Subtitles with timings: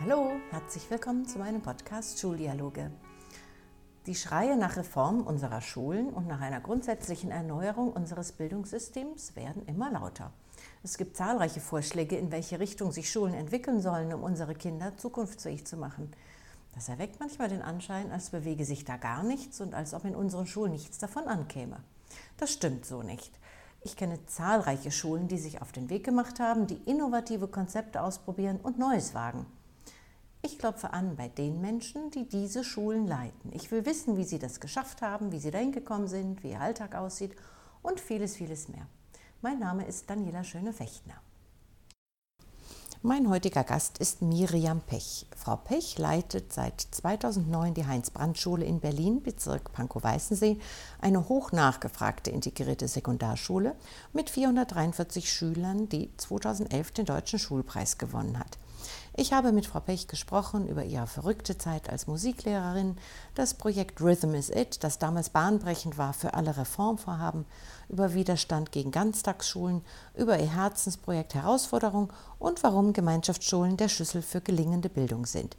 [0.00, 2.90] Hallo, herzlich willkommen zu meinem Podcast Schuldialoge.
[4.06, 9.92] Die Schreie nach Reform unserer Schulen und nach einer grundsätzlichen Erneuerung unseres Bildungssystems werden immer
[9.92, 10.32] lauter.
[10.82, 15.64] Es gibt zahlreiche Vorschläge, in welche Richtung sich Schulen entwickeln sollen, um unsere Kinder zukunftsfähig
[15.66, 16.10] zu machen.
[16.74, 20.16] Das erweckt manchmal den Anschein, als bewege sich da gar nichts und als ob in
[20.16, 21.78] unseren Schulen nichts davon ankäme.
[22.36, 23.38] Das stimmt so nicht.
[23.82, 28.58] Ich kenne zahlreiche Schulen, die sich auf den Weg gemacht haben, die innovative Konzepte ausprobieren
[28.62, 29.46] und Neues wagen.
[30.64, 33.52] Klopfe an bei den Menschen, die diese Schulen leiten.
[33.52, 36.60] Ich will wissen, wie sie das geschafft haben, wie sie dahin gekommen sind, wie ihr
[36.62, 37.36] Alltag aussieht
[37.82, 38.86] und vieles, vieles mehr.
[39.42, 41.16] Mein Name ist Daniela Schöne-Fechtner.
[43.02, 45.26] Mein heutiger Gast ist Miriam Pech.
[45.36, 50.58] Frau Pech leitet seit 2009 die Heinz-Brandt-Schule in Berlin, Bezirk Pankow-Weißensee,
[50.98, 53.76] eine hoch nachgefragte integrierte Sekundarschule
[54.14, 58.56] mit 443 Schülern, die 2011 den Deutschen Schulpreis gewonnen hat.
[59.16, 62.96] Ich habe mit Frau Pech gesprochen über ihre verrückte Zeit als Musiklehrerin,
[63.36, 67.44] das Projekt Rhythm is It, das damals bahnbrechend war für alle Reformvorhaben,
[67.88, 69.82] über Widerstand gegen Ganztagsschulen,
[70.16, 75.56] über ihr Herzensprojekt Herausforderung und warum Gemeinschaftsschulen der Schlüssel für gelingende Bildung sind.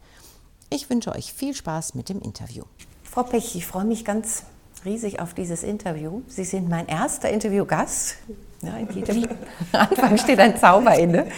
[0.70, 2.66] Ich wünsche euch viel Spaß mit dem Interview.
[3.04, 4.44] Frau Pech, ich freue mich ganz
[4.84, 6.24] riesig auf dieses Interview.
[6.28, 8.18] Sie sind mein erster Interviewgast.
[8.62, 9.30] Ja, in jedem
[9.72, 11.32] Anfang steht ein Zauber inne.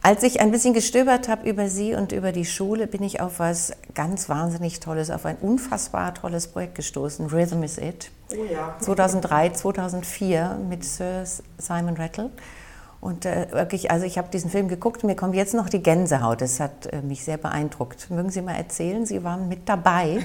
[0.00, 3.40] Als ich ein bisschen gestöbert habe über Sie und über die Schule, bin ich auf
[3.40, 7.26] was ganz wahnsinnig Tolles, auf ein unfassbar tolles Projekt gestoßen.
[7.26, 8.10] Rhythm is It.
[8.32, 8.76] Oh ja.
[8.80, 11.24] 2003, 2004 mit Sir
[11.58, 12.30] Simon Rattle.
[13.00, 16.40] Und äh, wirklich, also ich habe diesen Film geguckt, mir kommt jetzt noch die Gänsehaut.
[16.40, 18.10] Das hat äh, mich sehr beeindruckt.
[18.10, 20.24] Mögen Sie mal erzählen, Sie waren mit dabei.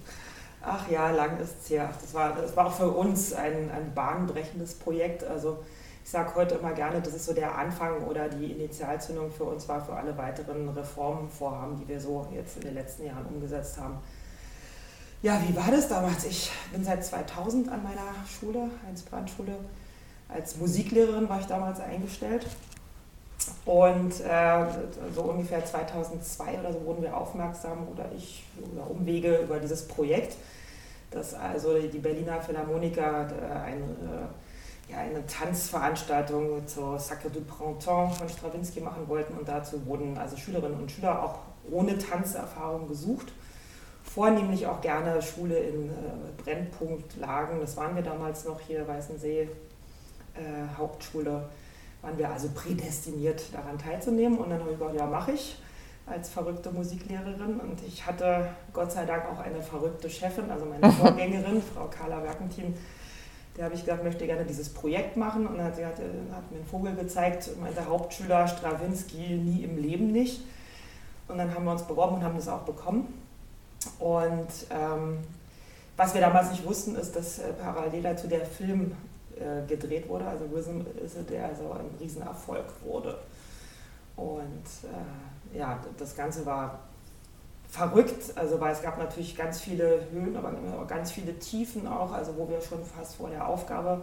[0.62, 1.90] Ach ja, lang ist es her.
[2.00, 5.24] Das war, das war auch für uns ein, ein bahnbrechendes Projekt.
[5.24, 5.58] Also
[6.06, 9.68] ich sage heute immer gerne, das ist so der Anfang oder die Initialzündung für uns
[9.68, 13.98] war für alle weiteren Reformvorhaben, die wir so jetzt in den letzten Jahren umgesetzt haben.
[15.20, 16.24] Ja, wie war das damals?
[16.24, 19.56] Ich bin seit 2000 an meiner Schule, Heinz-Brandt-Schule.
[20.28, 22.46] Als Musiklehrerin war ich damals eingestellt.
[23.64, 24.64] Und äh,
[25.12, 30.36] so ungefähr 2002 oder so wurden wir aufmerksam oder ich über Umwege über dieses Projekt,
[31.10, 34.45] dass also die Berliner Philharmoniker äh, ein äh,
[34.88, 39.36] ja, eine Tanzveranstaltung zur Sacre du Printemps von Stravinsky machen wollten.
[39.36, 41.38] Und dazu wurden also Schülerinnen und Schüler auch
[41.70, 43.32] ohne Tanzerfahrung gesucht.
[44.04, 45.92] Vornehmlich auch gerne Schule in äh,
[46.42, 51.48] Brennpunktlagen, das waren wir damals noch hier, Weißensee, äh, Hauptschule,
[52.02, 54.38] waren wir also prädestiniert daran teilzunehmen.
[54.38, 55.56] Und dann habe ich gesagt, ja mache ich
[56.06, 57.58] als verrückte Musiklehrerin.
[57.58, 62.22] Und ich hatte Gott sei Dank auch eine verrückte Chefin, also meine Vorgängerin, Frau Carla
[62.22, 62.74] Werkentin,
[63.56, 65.46] der habe ich gesagt, möchte gerne dieses Projekt machen.
[65.46, 69.78] Und dann hat, sie hat, hat mir einen Vogel gezeigt, meinte Hauptschüler Strawinski nie im
[69.78, 70.42] Leben nicht.
[71.28, 73.12] Und dann haben wir uns beworben und haben das auch bekommen.
[73.98, 75.18] Und ähm,
[75.96, 78.92] was wir damals nicht wussten, ist, dass äh, parallel dazu der Film
[79.36, 83.18] äh, gedreht wurde, also Rhythm is der also ein Riesenerfolg wurde.
[84.16, 86.80] Und äh, ja, das Ganze war
[87.76, 90.52] verrückt, also weil es gab natürlich ganz viele Höhen, aber
[90.86, 94.02] ganz viele Tiefen auch, also wo wir schon fast vor der Aufgabe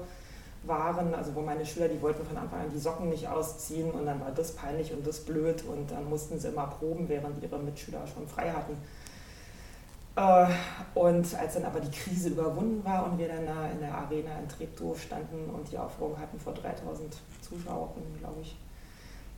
[0.63, 4.05] waren, also wo meine Schüler, die wollten von Anfang an die Socken nicht ausziehen und
[4.05, 7.57] dann war das peinlich und das blöd und dann mussten sie immer proben, während ihre
[7.57, 8.77] Mitschüler schon frei hatten.
[10.15, 10.53] Äh,
[10.93, 14.47] und als dann aber die Krise überwunden war und wir dann in der Arena in
[14.47, 17.11] Treptow standen und die Aufführung hatten vor 3000
[17.41, 18.55] Zuschauern, glaube ich,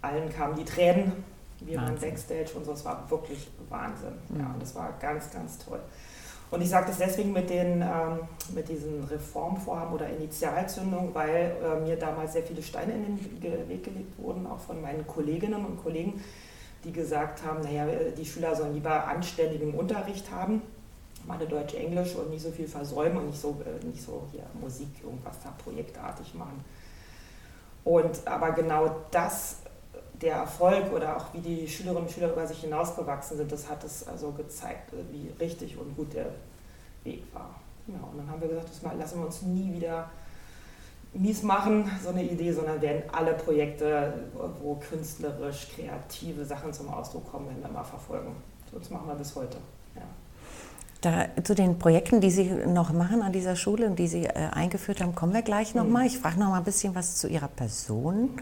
[0.02, 1.23] allen kamen die Tränen
[1.65, 2.01] wir Wahnsinn.
[2.01, 4.13] waren Backstage und so, es war wirklich Wahnsinn.
[4.29, 4.39] Mhm.
[4.39, 5.79] Ja, und das war ganz, ganz toll.
[6.51, 8.19] Und ich sage das deswegen mit, den, ähm,
[8.53, 13.03] mit diesen Reformvorhaben oder Initialzündung, weil äh, mir damals sehr viele Steine in
[13.39, 16.21] den Weg gelegt wurden, auch von meinen Kolleginnen und Kollegen,
[16.83, 20.61] die gesagt haben, naja, die Schüler sollen lieber anständigen Unterricht haben,
[21.25, 24.43] meine Deutsch, Englisch und nicht so viel versäumen und nicht so, äh, nicht so hier
[24.61, 26.63] Musik, irgendwas da projektartig machen.
[27.84, 29.57] Und aber genau das
[30.22, 33.84] der Erfolg oder auch wie die Schülerinnen und Schüler über sich hinausgewachsen sind, das hat
[33.84, 36.28] es also gezeigt, wie richtig und gut der
[37.03, 37.56] Weg war.
[37.88, 40.09] Ja, und dann haben wir gesagt, das lassen wir uns nie wieder
[41.14, 44.14] mies machen, so eine Idee, sondern werden alle Projekte,
[44.62, 48.35] wo künstlerisch kreative Sachen zum Ausdruck kommen, werden wir mal verfolgen.
[48.72, 49.58] Das machen wir bis heute.
[49.96, 50.02] Ja.
[51.02, 54.50] Da, zu den Projekten, die Sie noch machen an dieser Schule und die Sie äh,
[54.52, 56.03] eingeführt haben, kommen wir gleich nochmal.
[56.03, 56.08] Mhm.
[56.08, 58.23] Ich frage noch mal ein bisschen was zu Ihrer Person.
[58.23, 58.40] Mhm.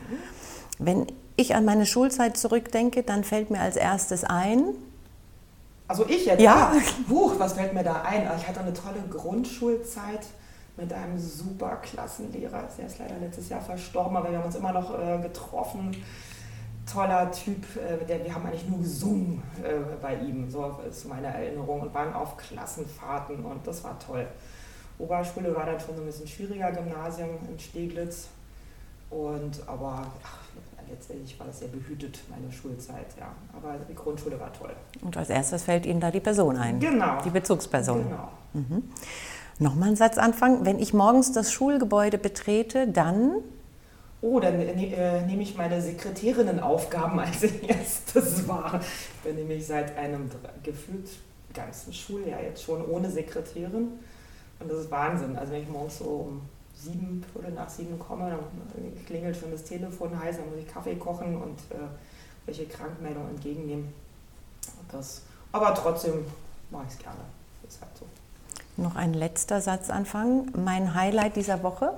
[0.80, 4.63] Wenn ich an meine Schulzeit zurückdenke, dann fällt mir als erstes ein.
[5.88, 6.41] Also ich jetzt?
[6.41, 6.74] Ja.
[7.07, 8.27] Buch, was fällt mir da ein?
[8.27, 10.21] Also ich hatte eine tolle Grundschulzeit
[10.77, 12.63] mit einem super Klassenlehrer.
[12.77, 15.95] Der ist leider letztes Jahr verstorben, aber wir haben uns immer noch äh, getroffen.
[16.91, 21.27] toller Typ, äh, der, wir haben eigentlich nur gesungen äh, bei ihm, so ist meine
[21.27, 24.27] Erinnerung, und waren auf Klassenfahrten und das war toll.
[25.00, 28.27] Oberschule war dann schon so ein bisschen schwieriger, Gymnasium in Steglitz.
[29.09, 30.38] Und aber ach,
[30.89, 33.31] letztendlich war das sehr behütet, meine Schulzeit, ja.
[33.56, 34.74] Aber die Grundschule war toll.
[35.01, 36.80] Und als erstes fällt Ihnen da die Person ein.
[36.80, 37.21] Genau.
[37.24, 38.03] Die Bezugsperson.
[38.03, 38.30] Genau.
[38.53, 38.83] Mhm.
[39.59, 40.65] Nochmal ein Satz anfangen.
[40.65, 43.35] Wenn ich morgens das Schulgebäude betrete, dann.
[44.21, 48.79] Oh, dann äh, nehme ich meine Sekretärinnenaufgaben als erstes wahr.
[48.81, 50.29] Ich bin nämlich seit einem
[50.63, 51.09] gefühlt
[51.53, 53.89] ganzen Schuljahr jetzt schon ohne Sekretärin.
[54.59, 55.36] Und das ist Wahnsinn.
[55.36, 56.41] Also wenn ich morgens so um
[56.83, 60.95] sieben, Viertel nach sieben komme, dann klingelt schon das Telefon heiß, dann muss ich Kaffee
[60.95, 61.88] kochen und äh,
[62.45, 63.94] welche Krankmeldung entgegennehmen.
[64.91, 65.21] Das,
[65.51, 66.25] aber trotzdem
[66.69, 67.19] mache ich es gerne.
[67.68, 68.06] Ist halt so.
[68.81, 70.51] Noch ein letzter Satz anfangen.
[70.56, 71.94] Mein Highlight dieser Woche?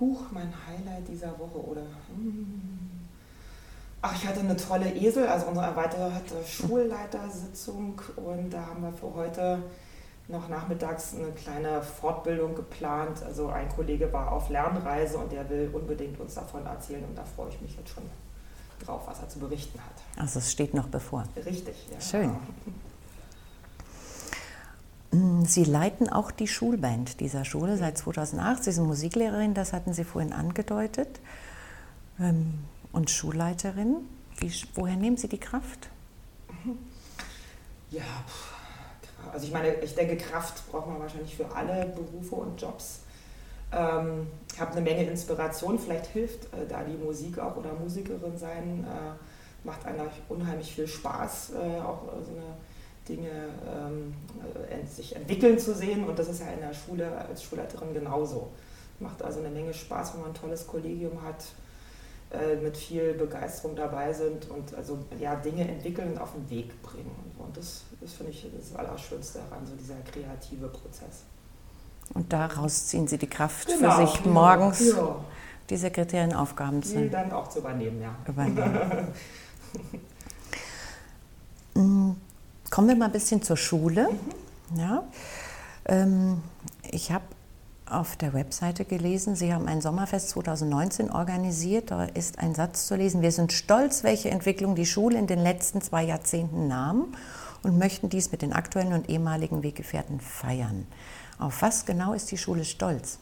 [0.00, 1.82] Huch, mein Highlight dieser Woche oder.
[2.14, 2.90] Hm.
[4.04, 9.14] Ach, ich hatte eine tolle Esel, also unsere erweiterte Schulleitersitzung und da haben wir für
[9.14, 9.62] heute
[10.28, 13.22] noch nachmittags eine kleine Fortbildung geplant.
[13.22, 17.24] Also ein Kollege war auf Lernreise und der will unbedingt uns davon erzählen und da
[17.24, 18.04] freue ich mich jetzt schon
[18.84, 20.20] drauf, was er zu berichten hat.
[20.20, 21.24] Also es steht noch bevor.
[21.36, 22.00] Richtig, ja.
[22.00, 22.36] Schön.
[25.12, 28.64] Mm, Sie leiten auch die Schulband dieser Schule seit 2008.
[28.64, 31.20] Sie sind Musiklehrerin, das hatten Sie vorhin angedeutet.
[32.18, 33.96] Ähm, und Schulleiterin.
[34.38, 35.88] Wie, woher nehmen Sie die Kraft?
[37.90, 38.02] Ja,
[39.32, 43.00] also ich meine, ich denke, Kraft braucht man wahrscheinlich für alle Berufe und Jobs.
[43.72, 48.36] Ähm, ich habe eine Menge Inspiration, vielleicht hilft äh, da die Musik auch oder Musikerin
[48.36, 52.56] sein, äh, macht einer unheimlich viel Spaß, äh, auch äh, so eine
[53.08, 53.30] Dinge
[53.66, 54.14] ähm,
[54.70, 58.50] äh, sich entwickeln zu sehen und das ist ja in der Schule als Schulleiterin genauso.
[59.00, 61.44] Macht also eine Menge Spaß, wenn man ein tolles Kollegium hat,
[62.62, 67.14] mit viel Begeisterung dabei sind und also ja, Dinge entwickeln und auf den Weg bringen.
[67.38, 71.24] Und das, das finde ich das Allerschönste daran, so dieser kreative Prozess.
[72.14, 75.16] Und daraus ziehen Sie die Kraft genau, für sich morgens ja.
[75.70, 76.98] die Sekretärenaufgaben zu.
[76.98, 78.14] Die dann auch zu übernehmen, ja.
[78.26, 79.08] Übernehmen.
[81.74, 82.10] Mm,
[82.70, 84.08] kommen wir mal ein bisschen zur Schule.
[84.10, 84.78] Mhm.
[84.78, 85.04] Ja.
[85.86, 86.42] Ähm,
[86.90, 87.24] ich habe
[87.92, 91.90] auf der Webseite gelesen, Sie haben ein Sommerfest 2019 organisiert.
[91.90, 93.22] Da ist ein Satz zu lesen.
[93.22, 97.14] Wir sind stolz, welche Entwicklung die Schule in den letzten zwei Jahrzehnten nahm
[97.62, 100.86] und möchten dies mit den aktuellen und ehemaligen Weggefährten feiern.
[101.38, 103.18] Auf was genau ist die Schule stolz?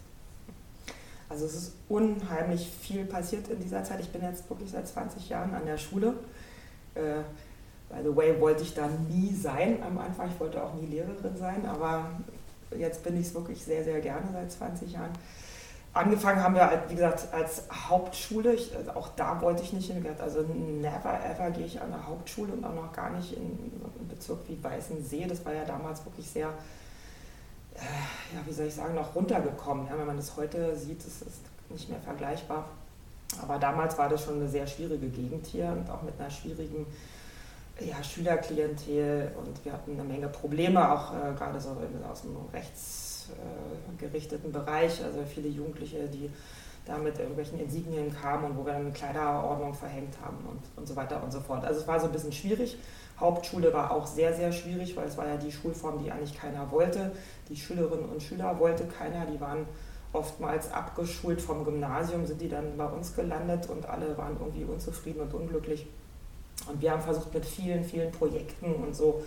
[1.28, 4.00] Also es ist unheimlich viel passiert in dieser Zeit.
[4.00, 6.14] Ich bin jetzt wirklich seit 20 Jahren an der Schule.
[6.94, 7.22] Äh,
[7.88, 10.28] by the way, wollte ich da nie sein am Anfang.
[10.28, 12.10] Ich wollte auch nie Lehrerin sein, aber
[12.78, 15.12] jetzt bin ich es wirklich sehr, sehr gerne seit 20 Jahren.
[15.92, 18.54] Angefangen haben wir, wie gesagt, als Hauptschule.
[18.54, 20.06] Ich, also auch da wollte ich nicht hin.
[20.20, 24.08] Also never ever gehe ich an eine Hauptschule und auch noch gar nicht in, einen
[24.08, 25.26] Bezirk wie Weißensee.
[25.26, 26.46] Das war ja damals wirklich sehr,
[27.74, 29.88] äh, ja, wie soll ich sagen, noch runtergekommen.
[29.88, 31.40] Ja, wenn man das heute sieht, ist es
[31.70, 32.66] nicht mehr vergleichbar.
[33.42, 36.86] Aber damals war das schon eine sehr schwierige Gegend hier und auch mit einer schwierigen
[37.80, 41.76] ja, Schülerklientel und wir hatten eine Menge Probleme, auch äh, gerade so
[42.10, 46.30] aus dem rechtsgerichteten äh, Bereich, also viele Jugendliche, die
[46.86, 50.88] da mit irgendwelchen Insignien kamen und wo wir dann eine Kleiderordnung verhängt haben und, und
[50.88, 51.64] so weiter und so fort.
[51.64, 52.78] Also es war so ein bisschen schwierig.
[53.18, 56.70] Hauptschule war auch sehr, sehr schwierig, weil es war ja die Schulform, die eigentlich keiner
[56.70, 57.12] wollte.
[57.48, 59.66] Die Schülerinnen und Schüler wollte keiner, die waren
[60.12, 65.20] oftmals abgeschult vom Gymnasium, sind die dann bei uns gelandet und alle waren irgendwie unzufrieden
[65.20, 65.86] und unglücklich.
[66.68, 69.24] Und wir haben versucht mit vielen, vielen Projekten und so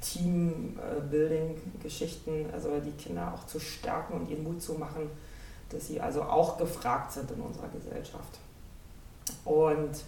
[0.00, 5.10] Teambuilding-Geschichten, also die Kinder auch zu stärken und ihnen Mut zu machen,
[5.70, 8.38] dass sie also auch gefragt sind in unserer Gesellschaft.
[9.44, 10.04] Und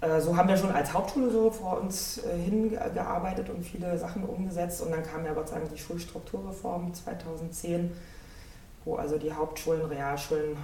[0.00, 4.24] äh, so haben wir schon als Hauptschule so vor uns äh, hingearbeitet und viele Sachen
[4.24, 4.80] umgesetzt.
[4.80, 7.92] Und dann kam ja Gott sei Dank die Schulstrukturreform 2010,
[8.84, 10.56] wo also die Hauptschulen, Realschulen äh,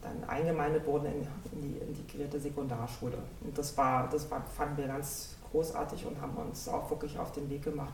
[0.00, 3.18] dann eingemeindet wurden in, in, die integrierte Sekundarschule.
[3.40, 7.32] Und das war, das war, fanden wir ganz großartig und haben uns auch wirklich auf
[7.32, 7.92] den Weg gemacht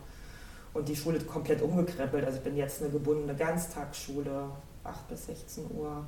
[0.74, 2.24] und die Schule komplett umgekrempelt.
[2.24, 4.44] Also ich bin jetzt eine gebundene Ganztagsschule,
[4.84, 6.04] 8 bis 16 Uhr.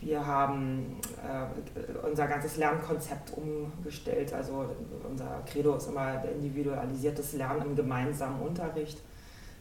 [0.00, 4.32] Wir haben äh, unser ganzes Lernkonzept umgestellt.
[4.32, 4.66] Also
[5.08, 9.00] unser Credo ist immer individualisiertes Lernen im gemeinsamen Unterricht.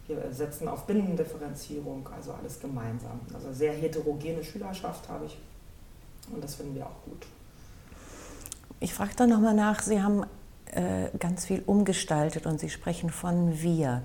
[0.07, 3.19] Wir setzen auf Binnendifferenzierung, also alles gemeinsam.
[3.33, 5.37] Also sehr heterogene Schülerschaft habe ich
[6.31, 7.25] und das finden wir auch gut.
[8.79, 10.23] Ich frage da nochmal nach, Sie haben
[10.71, 14.03] äh, ganz viel umgestaltet und Sie sprechen von wir.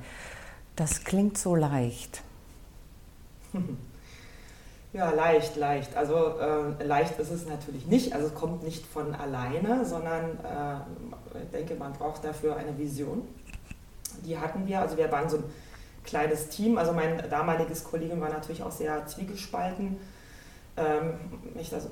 [0.77, 2.23] Das klingt so leicht.
[4.95, 5.97] Ja, leicht, leicht.
[5.97, 8.13] Also äh, leicht ist es natürlich nicht.
[8.15, 13.23] Also es kommt nicht von alleine, sondern äh, ich denke, man braucht dafür eine Vision.
[14.27, 14.81] Die hatten wir.
[14.81, 15.45] Also wir waren so ein
[16.05, 16.79] kleines Team.
[16.79, 19.99] Also mein damaliges Kollegium war natürlich auch sehr zwiegespalten.
[20.77, 21.15] Ähm,
[21.59, 21.89] ich das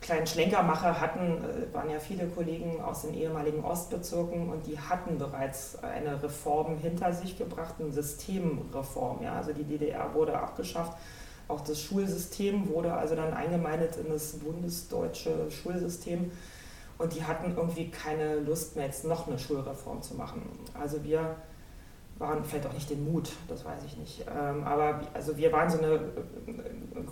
[0.00, 4.78] kleinen Schlenker mache, hatten, äh, waren ja viele Kollegen aus den ehemaligen Ostbezirken und die
[4.78, 9.22] hatten bereits eine Reform hinter sich gebracht, eine Systemreform.
[9.22, 9.34] Ja?
[9.34, 10.96] Also die DDR wurde abgeschafft
[11.52, 16.32] auch das Schulsystem wurde also dann eingemeindet in das bundesdeutsche Schulsystem.
[16.98, 20.42] Und die hatten irgendwie keine Lust mehr, jetzt noch eine Schulreform zu machen.
[20.78, 21.36] Also wir
[22.22, 24.24] waren vielleicht auch nicht den Mut, das weiß ich nicht.
[24.30, 26.00] Ähm, aber also wir waren so eine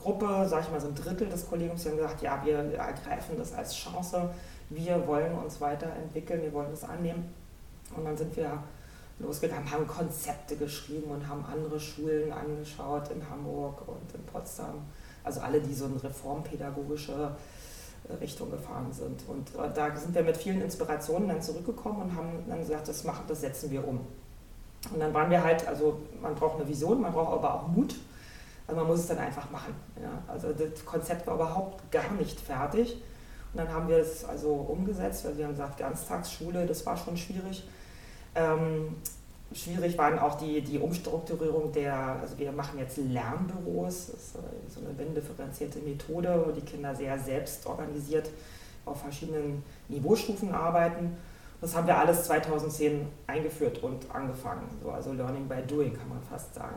[0.00, 3.36] Gruppe, sage ich mal so ein Drittel des Kollegiums, die haben gesagt, ja, wir ergreifen
[3.36, 4.30] das als Chance,
[4.70, 7.34] wir wollen uns weiterentwickeln, wir wollen das annehmen.
[7.94, 8.62] Und dann sind wir
[9.18, 14.82] losgegangen, haben Konzepte geschrieben und haben andere Schulen angeschaut in Hamburg und in Potsdam.
[15.24, 17.32] Also alle, die so in reformpädagogische
[18.08, 19.22] äh, Richtung gefahren sind.
[19.28, 23.04] Und äh, da sind wir mit vielen Inspirationen dann zurückgekommen und haben dann gesagt, das
[23.04, 24.00] machen, das setzen wir um.
[24.92, 27.94] Und dann waren wir halt, also man braucht eine Vision, man braucht aber auch Mut.
[28.66, 29.74] Also man muss es dann einfach machen.
[30.00, 30.22] Ja.
[30.26, 33.02] Also das Konzept war überhaupt gar nicht fertig.
[33.52, 37.16] Und dann haben wir es also umgesetzt, weil wir haben gesagt, Ganztagsschule, das war schon
[37.16, 37.68] schwierig.
[38.34, 38.96] Ähm,
[39.52, 44.32] schwierig waren auch die, die Umstrukturierung der, also wir machen jetzt Lernbüros, das ist
[44.68, 48.30] so eine binnendifferenzierte Methode, wo die Kinder sehr selbst organisiert
[48.86, 51.16] auf verschiedenen Niveaustufen arbeiten.
[51.60, 56.22] Das haben wir alles 2010 eingeführt und angefangen, so, also Learning by Doing kann man
[56.22, 56.76] fast sagen.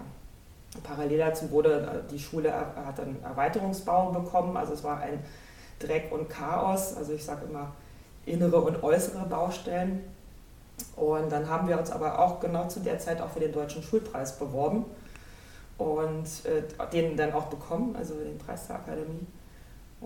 [0.84, 5.24] Parallel dazu wurde äh, die Schule hat einen Erweiterungsbau bekommen, also es war ein
[5.80, 7.72] Dreck und Chaos, also ich sage immer
[8.26, 10.04] innere und äußere Baustellen
[10.96, 13.84] und dann haben wir uns aber auch genau zu der Zeit auch für den Deutschen
[13.84, 14.86] Schulpreis beworben
[15.78, 19.28] und äh, den dann auch bekommen, also den Preis der Akademie.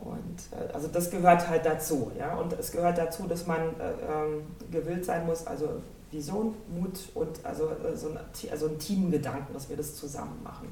[0.03, 2.35] Und äh, also das gehört halt dazu, ja.
[2.35, 7.45] Und es gehört dazu, dass man äh, ähm, gewillt sein muss, also Vision, Mut und
[7.45, 8.19] also, äh, so ein,
[8.51, 10.69] also ein Teamgedanken, dass wir das zusammen machen.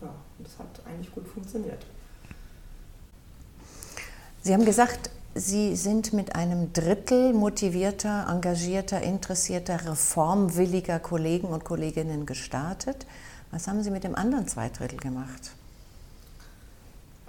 [0.00, 1.84] Ja, und das hat eigentlich gut funktioniert.
[4.42, 12.26] Sie haben gesagt, Sie sind mit einem Drittel motivierter, engagierter, interessierter, reformwilliger Kollegen und Kolleginnen
[12.26, 13.06] gestartet.
[13.50, 15.52] Was haben Sie mit dem anderen zwei Drittel gemacht?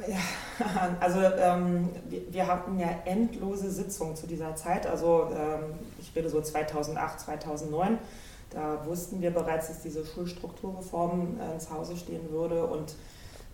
[0.08, 0.18] Ja,
[1.00, 1.90] also ähm,
[2.30, 4.88] wir, hatten ja endlose Sitzungen zu dieser Zeit.
[4.88, 7.98] Also ähm, ich rede so 2008, 2009.
[8.50, 12.96] Da wussten wir bereits, dass diese Schulstrukturreform äh, ins Hause stehen würde und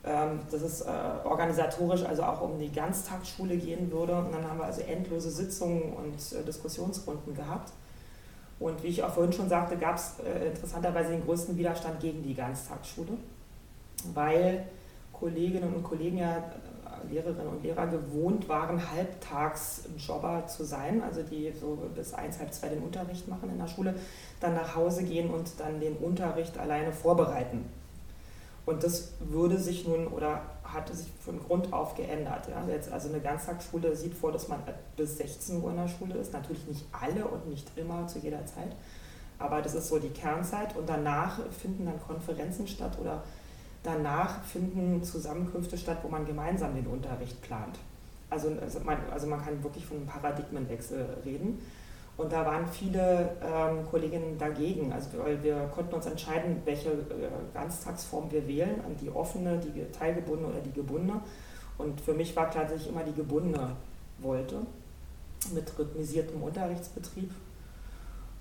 [0.05, 0.89] ähm, dass es äh,
[1.23, 4.15] organisatorisch also auch um die Ganztagsschule gehen würde.
[4.15, 7.71] Und dann haben wir also endlose Sitzungen und äh, Diskussionsrunden gehabt.
[8.59, 12.23] Und wie ich auch vorhin schon sagte, gab es äh, interessanterweise den größten Widerstand gegen
[12.23, 13.11] die Ganztagsschule,
[14.13, 14.65] weil
[15.19, 16.43] Kolleginnen und Kollegen ja
[17.09, 22.53] Lehrerinnen und Lehrer gewohnt waren, halbtags Jobber zu sein, also die so bis eins, halb
[22.53, 23.95] zwei den Unterricht machen in der Schule,
[24.39, 27.65] dann nach Hause gehen und dann den Unterricht alleine vorbereiten.
[28.65, 32.47] Und das würde sich nun oder hatte sich von Grund auf geändert.
[32.49, 32.71] Ja.
[32.71, 34.59] Jetzt also eine Ganztagsschule sieht vor, dass man
[34.95, 36.33] bis 16 Uhr in der Schule ist.
[36.33, 38.75] Natürlich nicht alle und nicht immer zu jeder Zeit.
[39.39, 40.77] Aber das ist so die Kernzeit.
[40.77, 43.23] Und danach finden dann Konferenzen statt oder
[43.83, 47.79] danach finden Zusammenkünfte statt, wo man gemeinsam den Unterricht plant.
[48.29, 51.59] Also, also, man, also man kann wirklich von einem Paradigmenwechsel reden.
[52.17, 57.29] Und da waren viele ähm, Kolleginnen dagegen, also weil wir konnten uns entscheiden, welche äh,
[57.53, 61.21] Ganztagsform wir wählen, die offene, die teilgebundene oder die gebundene.
[61.77, 63.71] Und für mich war klar, dass ich immer die gebundene
[64.17, 64.57] wollte,
[65.53, 67.31] mit rhythmisiertem Unterrichtsbetrieb.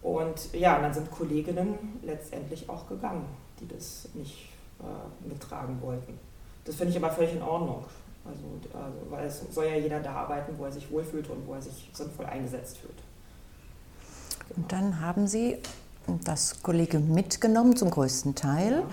[0.02, 3.26] Und ja, dann sind Kolleginnen letztendlich auch gegangen,
[3.60, 4.48] die das nicht
[4.80, 6.18] äh, mittragen wollten.
[6.64, 7.84] Das finde ich aber völlig in Ordnung.
[8.24, 8.44] Also,
[8.74, 11.62] also, weil es soll ja jeder da arbeiten, wo er sich wohlfühlt und wo er
[11.62, 12.98] sich sinnvoll eingesetzt fühlt.
[14.56, 15.56] Und dann haben Sie
[16.24, 18.86] das Kollegium mitgenommen, zum größten Teil, ja.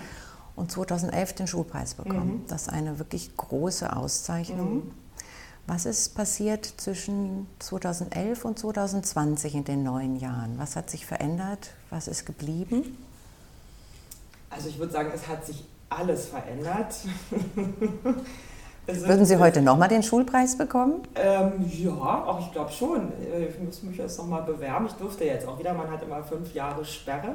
[0.54, 2.42] und 2011 den Schulpreis bekommen.
[2.42, 2.46] Mhm.
[2.48, 4.74] Das ist eine wirklich große Auszeichnung.
[4.74, 4.90] Mhm.
[5.66, 10.58] Was ist passiert zwischen 2011 und 2020 in den neun Jahren?
[10.58, 11.70] Was hat sich verändert?
[11.90, 12.96] Was ist geblieben?
[14.48, 16.94] Also ich würde sagen, es hat sich alles verändert.
[18.86, 21.02] Würden Sie heute nochmal den Schulpreis bekommen?
[21.16, 23.12] Ähm, ja, auch ich glaube schon.
[23.20, 24.86] Äh, ich muss mich jetzt nochmal bewerben.
[24.86, 25.74] Ich durfte jetzt auch wieder.
[25.74, 27.34] Man hat immer fünf Jahre Sperre.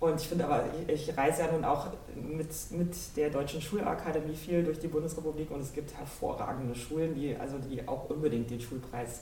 [0.00, 4.34] Und ich finde aber, ich, ich reise ja nun auch mit, mit der Deutschen Schulakademie
[4.34, 8.60] viel durch die Bundesrepublik und es gibt hervorragende Schulen, die, also die auch unbedingt den
[8.60, 9.20] Schulpreis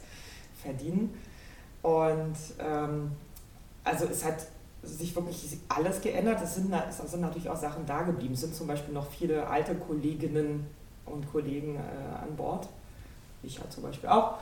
[0.60, 1.14] verdienen.
[1.82, 3.12] Und ähm,
[3.84, 4.46] also es hat
[4.82, 6.40] sich wirklich alles geändert.
[6.42, 8.34] Es sind, es sind natürlich auch Sachen da geblieben.
[8.34, 10.66] Es sind zum Beispiel noch viele alte Kolleginnen
[11.06, 12.68] und Kollegen äh, an Bord.
[13.42, 14.38] Ich ja zum Beispiel auch.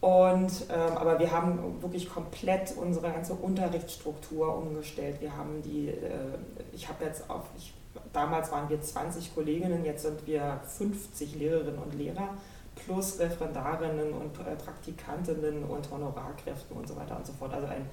[0.00, 5.20] Und, ähm, aber wir haben wirklich komplett unsere ganze Unterrichtsstruktur umgestellt.
[5.20, 6.36] Wir haben die, äh,
[6.72, 7.72] ich habe jetzt auf, ich,
[8.12, 12.28] damals waren wir 20 Kolleginnen, jetzt sind wir 50 Lehrerinnen und Lehrer
[12.84, 17.54] plus Referendarinnen und äh, Praktikantinnen und Honorarkräften und so weiter und so fort.
[17.54, 17.86] Also eine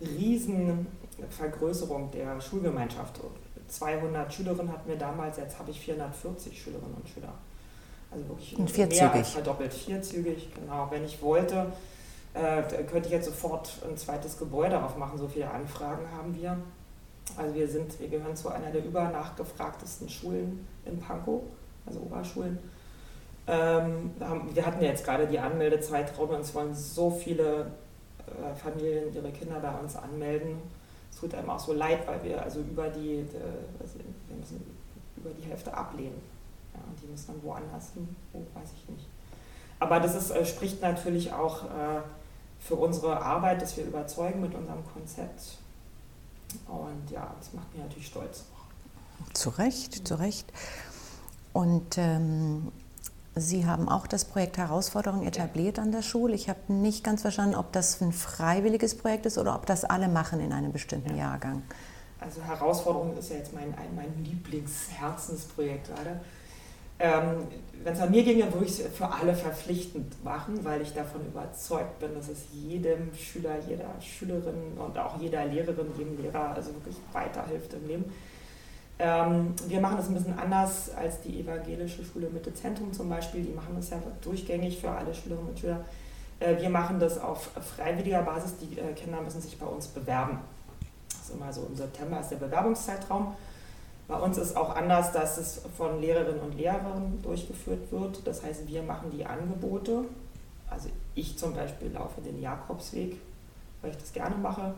[0.00, 0.86] riesen
[1.30, 3.20] Vergrößerung der Schulgemeinschaft.
[3.68, 7.34] 200 Schülerinnen hatten wir damals, jetzt habe ich 440 Schülerinnen und Schüler.
[8.10, 9.00] Also wirklich und vierzügig.
[9.00, 10.88] mehr als verdoppelt, vierzügig, genau.
[10.90, 11.66] Wenn ich wollte,
[12.32, 16.56] äh, könnte ich jetzt sofort ein zweites Gebäude aufmachen, so viele Anfragen haben wir.
[17.36, 21.42] Also wir sind, wir gehören zu einer der übernachgefragtesten Schulen in Pankow,
[21.84, 22.58] also Oberschulen.
[23.46, 24.12] Ähm,
[24.54, 27.72] wir hatten ja jetzt gerade die Anmeldezeitraum und es wollen so viele
[28.42, 30.56] äh, Familien ihre Kinder bei uns anmelden.
[31.10, 33.36] Es tut einem auch so leid, weil wir also über die, die
[33.80, 36.20] also wir über die Hälfte ablehnen.
[36.74, 39.06] Ja, und die müssen dann woanders hin, wo weiß ich nicht.
[39.80, 42.00] Aber das ist, äh, spricht natürlich auch äh,
[42.60, 45.58] für unsere Arbeit, dass wir überzeugen mit unserem Konzept.
[46.66, 48.44] Und ja, das macht mich natürlich stolz.
[49.34, 50.52] Zu Recht, zu Recht.
[51.52, 52.72] Und ähm,
[53.40, 56.34] Sie haben auch das Projekt Herausforderung etabliert an der Schule.
[56.34, 60.08] Ich habe nicht ganz verstanden, ob das ein freiwilliges Projekt ist oder ob das alle
[60.08, 61.30] machen in einem bestimmten ja.
[61.30, 61.62] Jahrgang.
[62.20, 66.20] Also Herausforderung ist ja jetzt mein, mein Lieblingsherzensprojekt gerade.
[67.00, 67.46] Ähm,
[67.84, 71.24] Wenn es an mir ginge, würde ich es für alle verpflichtend machen, weil ich davon
[71.24, 76.74] überzeugt bin, dass es jedem Schüler, jeder Schülerin und auch jeder Lehrerin, jedem Lehrer also
[76.74, 78.04] wirklich weiterhilft im Leben.
[78.98, 83.44] Ähm, wir machen das ein bisschen anders als die evangelische Schule Mitte Zentrum zum Beispiel.
[83.44, 85.84] Die machen das ja durchgängig für alle Schülerinnen und Schüler.
[86.40, 88.54] Äh, wir machen das auf freiwilliger Basis.
[88.58, 90.38] Die äh, Kinder müssen sich bei uns bewerben.
[91.10, 93.34] Das ist immer so im September ist der Bewerbungszeitraum.
[94.08, 98.26] Bei uns ist auch anders, dass es von Lehrerinnen und Lehrern durchgeführt wird.
[98.26, 100.04] Das heißt, wir machen die Angebote.
[100.68, 103.16] Also ich zum Beispiel laufe den Jakobsweg,
[103.82, 104.74] weil ich das gerne mache.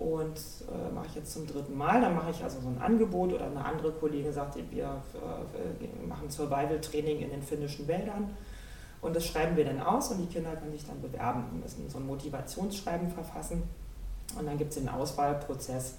[0.00, 0.40] Und
[0.72, 2.00] äh, mache ich jetzt zum dritten Mal.
[2.00, 6.28] Dann mache ich also so ein Angebot oder eine andere Kollegin sagt, wir äh, machen
[6.30, 8.30] Survival-Training in den finnischen Wäldern.
[9.02, 11.44] Und das schreiben wir dann aus und die Kinder können sich dann bewerben.
[11.52, 13.62] Wir müssen so ein Motivationsschreiben verfassen.
[14.38, 15.96] Und dann gibt es den Auswahlprozess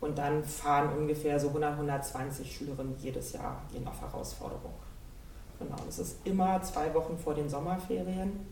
[0.00, 4.74] und dann fahren ungefähr so 100, 120 Schülerinnen jedes Jahr gehen auf Herausforderung.
[5.58, 8.46] Genau, das ist immer zwei Wochen vor den Sommerferien.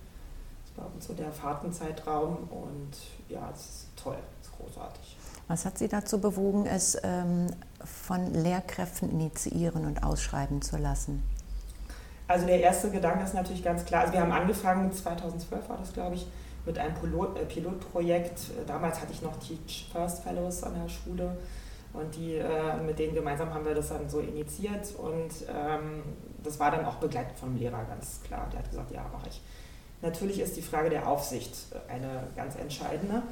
[0.77, 2.91] Bei uns so der Fahrtenzeitraum und
[3.29, 5.17] ja, es ist toll, es ist großartig.
[5.49, 7.49] Was hat Sie dazu bewogen, es ähm,
[7.85, 11.23] von Lehrkräften initiieren und ausschreiben zu lassen?
[12.29, 15.93] Also der erste Gedanke ist natürlich ganz klar, also wir haben angefangen, 2012 war das
[15.93, 16.27] glaube ich,
[16.65, 18.51] mit einem Pilot, äh, Pilotprojekt.
[18.67, 21.37] Damals hatte ich noch Teach First Fellows an der Schule
[21.93, 26.03] und die, äh, mit denen gemeinsam haben wir das dann so initiiert und ähm,
[26.43, 28.49] das war dann auch begleitet vom Lehrer, ganz klar.
[28.53, 29.43] Der hat gesagt, ja, mache ich.
[30.03, 31.55] Natürlich ist die Frage der Aufsicht
[31.89, 33.23] eine ganz entscheidende.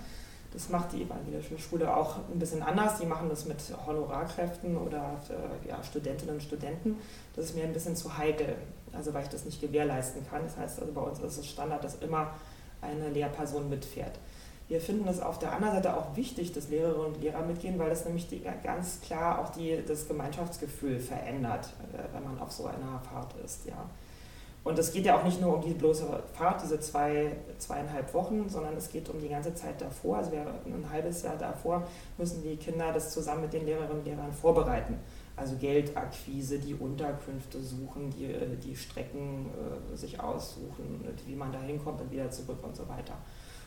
[0.52, 2.98] Das macht die evangelische Schule auch ein bisschen anders.
[2.98, 6.96] Die machen das mit Honorarkräften oder äh, ja, Studentinnen und Studenten.
[7.37, 8.56] Das ist mir ein bisschen zu heikel,
[8.92, 10.42] also weil ich das nicht gewährleisten kann.
[10.42, 12.35] Das heißt, also bei uns ist es Standard, dass immer
[12.80, 14.18] eine Lehrperson mitfährt.
[14.66, 17.90] Wir finden es auf der anderen Seite auch wichtig, dass Lehrerinnen und Lehrer mitgehen, weil
[17.90, 22.66] das nämlich die, ganz klar auch die, das Gemeinschaftsgefühl verändert, äh, wenn man auf so
[22.66, 23.66] einer Fahrt ist.
[23.66, 23.88] Ja.
[24.62, 28.46] Und es geht ja auch nicht nur um die bloße Fahrt, diese zwei, zweieinhalb Wochen,
[28.49, 30.18] sondern es geht um die ganze Zeit davor.
[30.18, 31.87] Also wir, ein halbes Jahr davor
[32.18, 34.99] müssen die Kinder das zusammen mit den Lehrerinnen und Lehrern vorbereiten.
[35.35, 39.46] Also Geldakquise, die Unterkünfte suchen, die, äh, die Strecken
[39.92, 43.14] äh, sich aussuchen, wie man da hinkommt und wieder zurück und so weiter.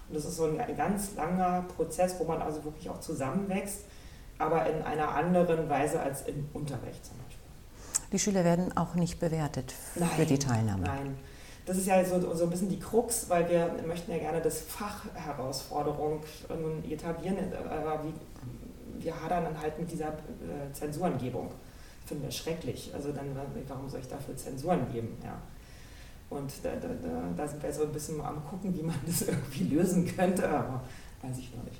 [0.07, 3.85] Und das ist so ein, ein ganz langer Prozess, wo man also wirklich auch zusammenwächst,
[4.37, 7.32] aber in einer anderen Weise als im Unterricht zum Beispiel.
[8.13, 10.83] Die Schüler werden auch nicht bewertet nein, für die Teilnahme.
[10.83, 11.17] Nein,
[11.65, 14.61] das ist ja so, so ein bisschen die Krux, weil wir möchten ja gerne das
[14.61, 16.21] Fach Herausforderung
[16.87, 21.49] etablieren, aber wie, wir hadern dann halt mit dieser äh, Zensurengebung.
[22.05, 22.91] Finden wir schrecklich.
[22.93, 23.35] Also dann,
[23.67, 25.17] warum soll ich dafür Zensuren geben?
[25.23, 25.41] Ja.
[26.29, 26.89] Und da, da,
[27.35, 30.83] da sind wir so ein bisschen am gucken, wie man das irgendwie lösen könnte, aber
[31.23, 31.79] weiß ich noch nicht.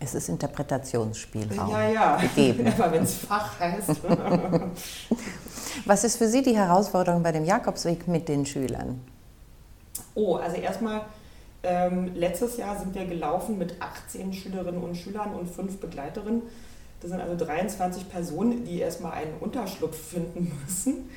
[0.00, 2.16] Es ist Interpretationsspielraum ja, ja.
[2.16, 2.66] gegeben.
[2.78, 3.88] Aber wenn es Fach heißt.
[5.86, 9.00] Was ist für Sie die Herausforderung bei dem Jakobsweg mit den Schülern?
[10.14, 11.02] Oh, also erstmal
[11.62, 16.42] ähm, letztes Jahr sind wir gelaufen mit 18 Schülerinnen und Schülern und fünf Begleiterinnen.
[17.00, 21.10] Das sind also 23 Personen, die erstmal einen Unterschlupf finden müssen.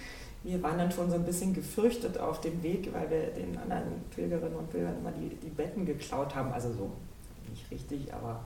[0.44, 4.04] Wir waren dann schon so ein bisschen gefürchtet auf dem Weg, weil wir den anderen
[4.14, 6.52] Pilgerinnen und Pilgern immer die, die Betten geklaut haben.
[6.52, 6.92] Also so
[7.50, 8.42] nicht richtig, aber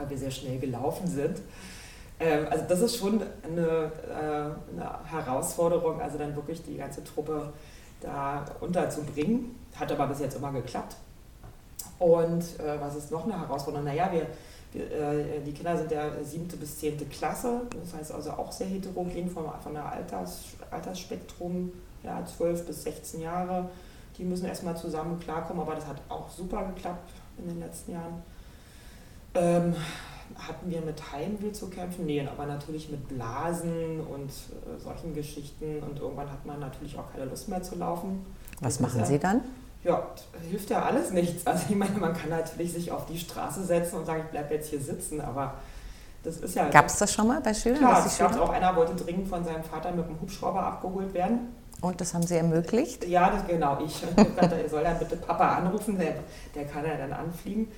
[0.00, 1.38] weil wir sehr schnell gelaufen sind.
[2.18, 7.52] Ähm, also das ist schon eine, äh, eine, Herausforderung, also dann wirklich die ganze Truppe
[8.00, 9.56] da unterzubringen.
[9.74, 10.96] Hat aber bis jetzt immer geklappt.
[11.98, 13.86] Und äh, was ist noch eine Herausforderung?
[13.86, 14.26] Naja, wir,
[14.72, 18.66] wir äh, die Kinder sind ja siebte bis zehnte Klasse, das heißt also auch sehr
[18.66, 23.68] heterogen von, von der Alters, Altersspektrum, ja, 12 bis 16 Jahre.
[24.16, 28.22] Die müssen erstmal zusammen klarkommen, aber das hat auch super geklappt in den letzten Jahren.
[29.34, 29.74] Ähm,
[30.36, 32.06] hatten wir mit Heimweh zu kämpfen?
[32.06, 35.82] Nee, aber natürlich mit Blasen und äh, solchen Geschichten.
[35.82, 38.24] Und irgendwann hat man natürlich auch keine Lust mehr zu laufen.
[38.60, 39.42] Was das machen Sie dann?
[39.84, 40.08] Ja,
[40.48, 41.46] hilft ja alles nichts.
[41.46, 44.54] Also ich meine, man kann natürlich sich auf die Straße setzen und sagen, ich bleibe
[44.54, 45.54] jetzt hier sitzen, aber
[46.22, 46.68] das ist ja...
[46.68, 47.78] Gab es das schon mal bei Schülern?
[47.78, 51.54] Klar, es gab auch einer, wollte dringend von seinem Vater mit dem Hubschrauber abgeholt werden.
[51.80, 53.06] Und das haben Sie ermöglicht?
[53.06, 53.78] Ja, das, genau.
[53.82, 54.02] Ich
[54.36, 56.16] er soll dann bitte Papa anrufen, der,
[56.54, 57.68] der kann ja dann anfliegen.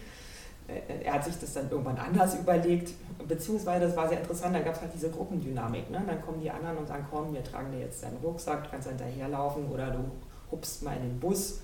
[0.89, 2.93] Äh, er hat sich das dann irgendwann anders überlegt,
[3.27, 5.91] beziehungsweise das war sehr interessant, da gab es halt diese Gruppendynamik.
[5.91, 6.03] Ne?
[6.07, 8.89] Dann kommen die anderen und sagen, komm, wir tragen dir jetzt deinen Rucksack, du kannst
[8.89, 10.05] hinterherlaufen oder du
[10.51, 11.61] hupst mal in den Bus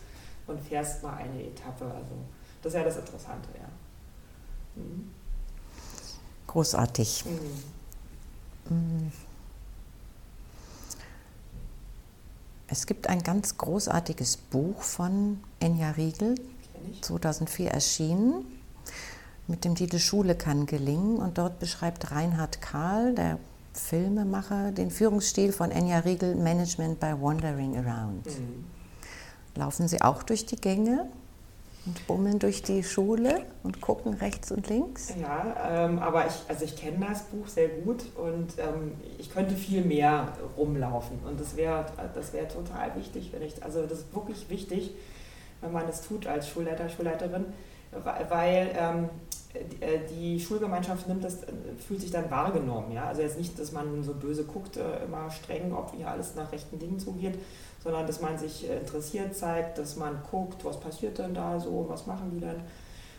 [0.46, 1.84] und fährst mal eine Etappe.
[1.84, 2.14] Also
[2.62, 4.82] das ist ja das Interessante, ja.
[4.82, 5.10] Mhm.
[6.46, 7.24] Großartig.
[8.68, 8.76] Mhm.
[8.76, 9.12] mhm.
[12.70, 16.34] Es gibt ein ganz großartiges Buch von Enja Riegel,
[17.00, 18.57] 2004 erschienen
[19.48, 21.16] mit dem Titel Schule kann gelingen.
[21.16, 23.38] Und dort beschreibt Reinhard Kahl, der
[23.72, 28.26] Filmemacher, den Führungsstil von Enya Riegel Management by Wandering Around.
[28.26, 28.64] Mhm.
[29.54, 31.08] Laufen Sie auch durch die Gänge
[31.86, 35.14] und bummeln durch die Schule und gucken rechts und links?
[35.20, 39.54] Ja, ähm, aber ich, also ich kenne das Buch sehr gut und ähm, ich könnte
[39.56, 41.18] viel mehr rumlaufen.
[41.26, 44.90] Und das wäre das wär total wichtig, wenn ich, also das ist wirklich wichtig,
[45.60, 47.46] wenn man es tut als Schulleiter, Schulleiterin,
[48.28, 49.08] weil ähm, äh,
[50.10, 51.52] die Schulgemeinschaft nimmt das, äh,
[51.86, 52.92] fühlt sich dann wahrgenommen.
[52.92, 53.04] Ja?
[53.04, 56.52] Also jetzt nicht, dass man so böse guckt, äh, immer streng, ob hier alles nach
[56.52, 57.38] rechten Dingen zugeht,
[57.82, 62.06] sondern dass man sich interessiert zeigt, dass man guckt, was passiert denn da so, was
[62.06, 62.56] machen die denn.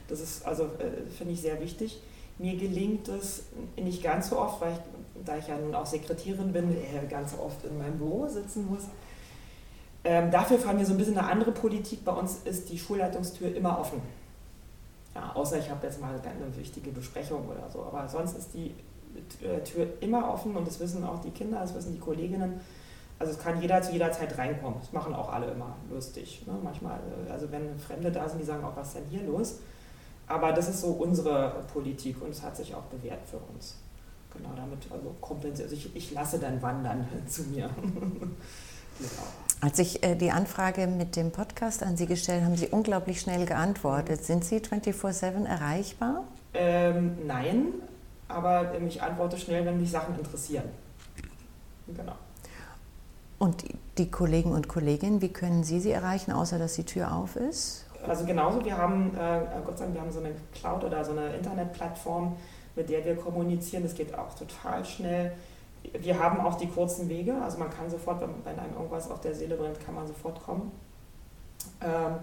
[0.08, 0.70] Das ist also,
[1.18, 2.02] finde ich, sehr wichtig.
[2.40, 3.44] Mir gelingt es
[3.78, 6.76] nicht ganz so oft, weil ich, da ich ja nun auch Sekretärin bin,
[7.10, 8.86] ganz oft in meinem Büro sitzen muss.
[10.04, 12.04] Ähm, dafür fahren wir so ein bisschen eine andere Politik.
[12.04, 14.02] Bei uns ist die Schulleitungstür immer offen.
[15.16, 17.84] Ja, außer ich habe jetzt mal eine wichtige Besprechung oder so.
[17.84, 18.76] Aber sonst ist die
[19.44, 22.60] äh, Tür immer offen und das wissen auch die Kinder, das wissen die Kolleginnen.
[23.18, 24.80] Also es kann jeder zu jeder Zeit reinkommen.
[24.80, 26.44] Das machen auch alle immer lustig.
[26.46, 26.54] Ne?
[26.64, 29.60] Manchmal, äh, also wenn Fremde da sind, die sagen auch, was ist denn hier los?
[30.28, 33.76] Aber das ist so unsere Politik und es hat sich auch bewährt für uns.
[34.32, 35.70] Genau, damit also kompensiert.
[35.70, 37.70] Also ich, ich lasse dann wandern zu mir.
[37.84, 39.28] genau.
[39.62, 43.20] Als ich äh, die Anfrage mit dem Podcast an Sie gestellt habe, haben Sie unglaublich
[43.20, 44.24] schnell geantwortet.
[44.24, 46.24] Sind Sie 24-7 erreichbar?
[46.54, 47.66] Ähm, nein,
[48.30, 50.64] aber ich antworte schnell, wenn mich Sachen interessieren.
[51.88, 52.16] Genau.
[53.38, 53.66] Und
[53.98, 57.86] die Kollegen und Kolleginnen, wie können Sie sie erreichen, außer dass die Tür auf ist?
[58.08, 61.12] Also genauso, wir haben, äh, Gott sei Dank, wir haben so eine Cloud oder so
[61.12, 62.38] eine Internetplattform,
[62.76, 63.84] mit der wir kommunizieren.
[63.84, 65.34] Das geht auch total schnell
[66.00, 69.34] wir haben auch die kurzen Wege, also man kann sofort, wenn einem irgendwas auf der
[69.34, 70.72] Seele brennt, kann man sofort kommen.
[71.82, 72.16] Ähm,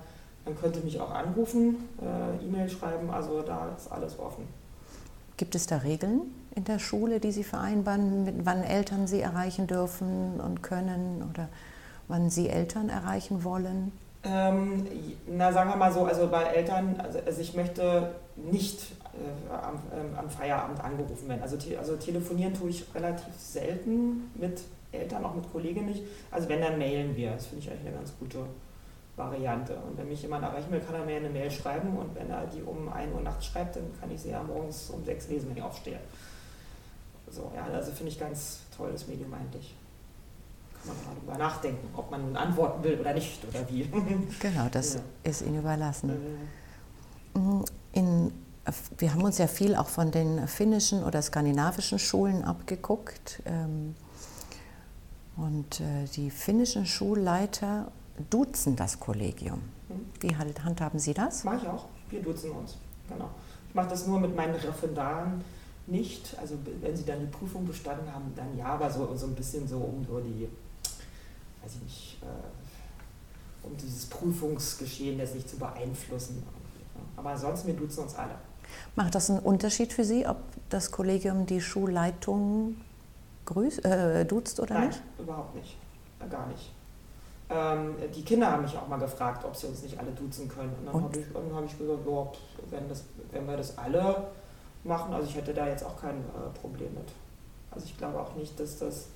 [0.45, 4.47] man könnte mich auch anrufen, äh, E-Mail schreiben, also da ist alles offen.
[5.37, 6.23] Gibt es da Regeln
[6.55, 11.49] in der Schule, die Sie vereinbaren, mit wann Eltern Sie erreichen dürfen und können oder
[12.09, 13.92] wann Sie Eltern erreichen wollen?
[14.25, 14.87] Ähm,
[15.29, 18.92] na, sagen wir mal so, also bei Eltern, also, also ich möchte nicht
[19.50, 21.42] am, ähm, am, Feierabend angerufen werden.
[21.42, 26.02] Also, te also telefonieren tue ich relativ selten mit Eltern, auch mit Kollegen nicht.
[26.31, 27.33] Also wenn, dann mailen wir.
[27.33, 28.38] Das finde ich eigentlich eine ganz gute
[29.16, 29.76] Variante.
[29.76, 32.46] Und wenn mich jemand erreichen will, kann er mir eine Mail schreiben und wenn er
[32.46, 35.50] die um 1 Uhr nachts schreibt, dann kann ich sie ja morgens um 6 lesen,
[35.50, 35.98] wenn ich aufstehe.
[37.31, 39.74] So, ja, also finde ich ganz tolles Medium eigentlich.
[40.74, 43.90] Kann man mal drüber nachdenken, ob man nun antworten will oder nicht oder wie.
[44.40, 45.00] Genau, das ja.
[45.24, 46.11] ist Ihnen überlassen.
[47.35, 48.33] Äh, In
[48.98, 53.42] wir haben uns ja viel auch von den finnischen oder skandinavischen Schulen abgeguckt.
[53.46, 53.94] Ähm,
[55.36, 57.92] und äh, die finnischen Schulleiter
[58.30, 59.60] duzen das Kollegium.
[59.88, 60.06] Mhm.
[60.20, 61.44] Wie handhaben Sie das?
[61.44, 61.86] Mache ich auch.
[62.08, 62.76] Wir duzen uns.
[63.08, 63.30] Genau.
[63.68, 65.44] Ich mache das nur mit meinen Referendaren
[65.86, 66.36] nicht.
[66.40, 69.68] Also wenn sie dann die Prüfung bestanden haben, dann ja, aber so, so ein bisschen
[69.68, 70.48] so um so die,
[71.62, 76.42] weiß ich nicht, äh, um dieses Prüfungsgeschehen jetzt nicht zu beeinflussen.
[77.16, 78.34] Aber ansonsten, wir duzen uns alle.
[78.94, 82.76] Macht das einen Unterschied für Sie, ob das Kollegium die Schulleitung
[83.44, 85.02] grüßt, äh, duzt oder Nein, nicht?
[85.18, 85.76] überhaupt nicht.
[86.31, 86.72] Gar nicht.
[87.48, 90.74] Ähm, die Kinder haben mich auch mal gefragt, ob sie uns nicht alle duzen können.
[90.81, 92.26] Und dann habe ich, hab ich gesagt, ja,
[92.70, 94.26] wenn, das, wenn wir das alle
[94.83, 97.09] machen, also ich hätte da jetzt auch kein äh, Problem mit.
[97.70, 99.07] Also ich glaube auch nicht, dass das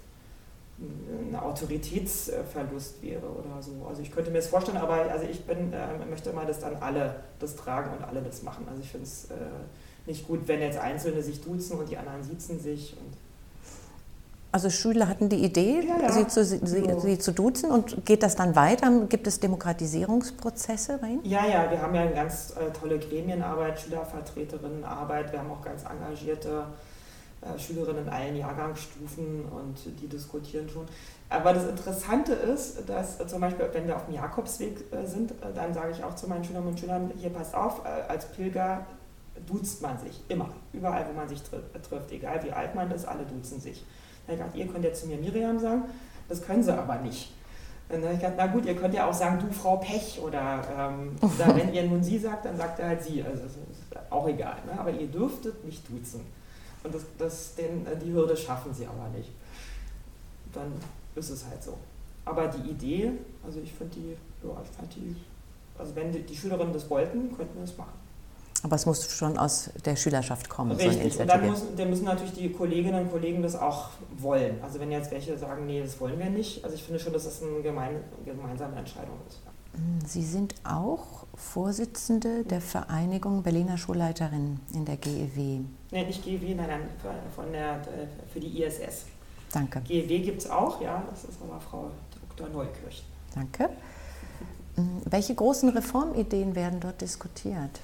[0.81, 3.87] ein Autoritätsverlust wäre oder so.
[3.89, 6.77] Also ich könnte mir das vorstellen, aber also ich bin, äh, möchte immer, dass dann
[6.77, 8.67] alle das tragen und alle das machen.
[8.69, 9.35] Also ich finde es äh,
[10.07, 12.97] nicht gut, wenn jetzt Einzelne sich duzen und die anderen siezen sich.
[14.53, 16.13] also Schüler hatten die Idee, ja, ja.
[16.13, 17.01] Sie, zu, sie, so.
[17.01, 18.91] sie, zu duzen und geht das dann weiter?
[19.09, 21.25] Gibt es Demokratisierungsprozesse bei Ihnen?
[21.25, 25.85] Ja, ja, wir haben ja eine ganz äh, tolle Gremienarbeit, Schülervertreterinnenarbeit, wir haben auch ganz
[25.85, 26.90] engagierte äh,
[27.59, 30.87] Schülerinnen in allen Jahrgangsstufen und die diskutieren schon.
[31.31, 35.53] Aber das Interessante ist, dass zum Beispiel, wenn wir auf dem Jakobsweg äh, sind, äh,
[35.55, 38.85] dann sage ich auch zu meinen Schülerinnen und Schülern, hier passt auf, als Pilger
[39.47, 43.25] duzt man sich immer, überall, wo man sich trifft, egal wie alt man ist, alle
[43.25, 43.85] duzen sich.
[44.27, 45.85] Dann habe ich gedacht, ihr könnt ja zu mir Miriam sagen,
[46.29, 47.33] das können sie aber nicht.
[47.89, 50.63] dann habe ich gedacht, na gut, ihr könnt ja auch sagen, du Frau Pech oder,
[50.77, 53.23] ähm, oder wenn ihr nun sie sagt, dann sagt er halt sie.
[53.23, 54.57] Also das ist auch egal.
[54.67, 54.79] Ne?
[54.79, 56.21] Aber ihr dürftet nicht duzen.
[56.83, 59.31] Und das, das, den, äh, die Hürde schaffen sie aber nicht.
[60.53, 60.73] Dann
[61.15, 61.77] ist es halt so.
[62.25, 63.13] Aber die Idee,
[63.45, 64.11] also ich finde die,
[64.47, 65.17] ja, ich fand die,
[65.79, 68.01] also wenn die, die Schülerinnen das wollten, könnten wir es machen.
[68.63, 70.73] Aber es muss schon aus der Schülerschaft kommen.
[70.73, 73.89] Richtig, so und dann müssen, dann müssen natürlich die Kolleginnen und Kollegen das auch
[74.19, 74.63] wollen.
[74.63, 77.25] Also wenn jetzt welche sagen, nee, das wollen wir nicht, also ich finde schon, dass
[77.25, 79.41] das eine gemein, gemeinsame Entscheidung ist.
[80.07, 85.61] Sie sind auch Vorsitzende der Vereinigung Berliner Schulleiterinnen in der GEW.
[85.91, 86.89] Nein, nicht GEW, nein, nein,
[87.35, 87.81] von der,
[88.33, 89.07] für die ISS.
[89.53, 89.81] Danke.
[89.81, 91.91] GEW gibt es auch, ja, das ist aber Frau
[92.37, 92.49] Dr.
[92.49, 93.03] Neukirch.
[93.35, 93.71] Danke.
[94.77, 97.81] Hm, welche großen Reformideen werden dort diskutiert?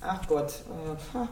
[0.00, 1.26] Ach Gott, äh,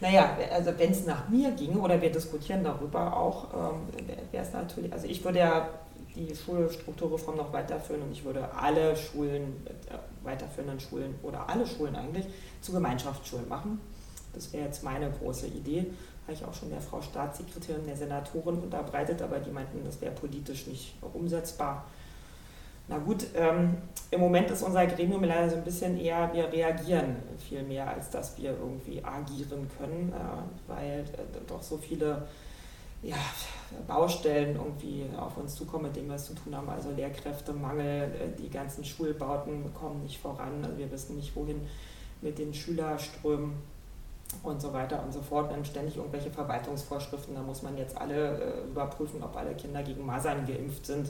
[0.00, 4.52] naja, also wenn es nach mir ginge oder wir diskutieren darüber auch, ähm, wäre es
[4.52, 5.68] natürlich, also ich würde ja
[6.14, 11.94] die Schulstrukturreform noch weiterführen und ich würde alle Schulen, äh, weiterführenden Schulen oder alle Schulen
[11.94, 12.26] eigentlich
[12.60, 13.80] zu Gemeinschaftsschulen machen.
[14.38, 15.86] Das wäre jetzt meine große Idee.
[16.24, 20.12] Habe ich auch schon der Frau Staatssekretärin, der Senatorin unterbreitet, aber die meinten, das wäre
[20.12, 21.86] politisch nicht umsetzbar.
[22.86, 23.76] Na gut, ähm,
[24.10, 28.08] im Moment ist unser Gremium leider so ein bisschen eher, wir reagieren viel mehr, als
[28.08, 32.26] dass wir irgendwie agieren können, äh, weil äh, doch so viele
[33.02, 33.16] ja,
[33.86, 36.68] Baustellen irgendwie auf uns zukommen, mit denen wir es zu tun haben.
[36.68, 40.64] Also Lehrkräftemangel, äh, die ganzen Schulbauten kommen nicht voran.
[40.64, 41.60] Also wir wissen nicht, wohin
[42.22, 43.52] mit den Schülerströmen
[44.42, 45.50] und so weiter und so fort.
[45.50, 47.34] Dann ständig irgendwelche Verwaltungsvorschriften.
[47.34, 51.08] Da muss man jetzt alle äh, überprüfen, ob alle Kinder gegen Masern geimpft sind.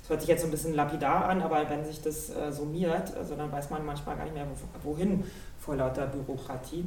[0.00, 3.14] Das hört sich jetzt so ein bisschen lapidar an, aber wenn sich das äh, summiert,
[3.16, 4.46] also dann weiß man manchmal gar nicht mehr,
[4.82, 5.24] wohin
[5.58, 6.86] vor lauter Bürokratie.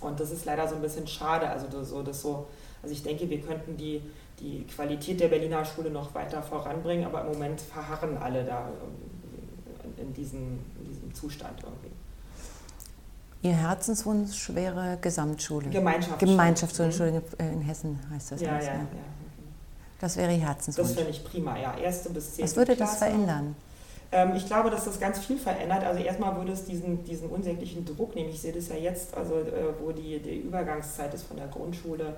[0.00, 1.48] Und das ist leider so ein bisschen schade.
[1.48, 2.46] Also das, so, das so
[2.82, 4.02] also ich denke, wir könnten die,
[4.40, 8.68] die Qualität der Berliner Schule noch weiter voranbringen, aber im Moment verharren alle da
[9.96, 11.92] in diesem, in diesem Zustand irgendwie.
[13.42, 15.68] Ihr Herzenswunsch wäre Gesamtschule.
[15.68, 16.30] Gemeinschaftsschule.
[16.30, 18.40] Gemeinschaftsschule, Entschuldigung, äh, in Hessen heißt das.
[18.40, 18.78] Ja, alles, ja, ja.
[18.78, 18.86] ja.
[20.00, 20.88] Das wäre Ihr Herzenswunsch.
[20.88, 21.76] Das finde ich prima, ja.
[21.76, 23.56] Erste bis zehnte Was würde das verändern?
[24.12, 25.82] Ähm, ich glaube, dass das ganz viel verändert.
[25.82, 28.30] Also erstmal würde es diesen, diesen unsäglichen Druck nehmen.
[28.30, 32.14] Ich sehe das ja jetzt, also äh, wo die, die Übergangszeit ist von der Grundschule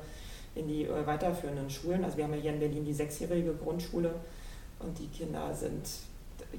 [0.54, 2.04] in die äh, weiterführenden Schulen.
[2.04, 4.14] Also wir haben ja hier in Berlin die sechsjährige Grundschule
[4.80, 5.88] und die Kinder sind